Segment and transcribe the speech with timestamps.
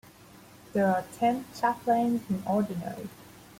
[0.73, 3.07] There are ten "Chaplains in Ordinary".